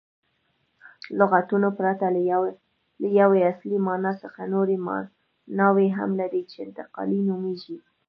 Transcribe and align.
لغتونه 1.19 1.67
پرته 1.79 2.05
له 3.01 3.09
یوې 3.21 3.39
اصلي 3.51 3.77
مانا 3.87 4.11
څخه 4.23 4.41
نوري 4.53 4.77
ماناوي 4.87 5.87
هم 5.97 6.09
لري، 6.21 6.41
چي 6.51 6.57
انتقالي 6.67 7.19
نومیږي. 7.29 7.77